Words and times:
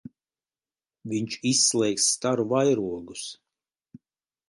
Viņš 1.11 1.37
izslēgs 1.51 2.09
staru 2.17 2.49
vairogus. 2.57 3.31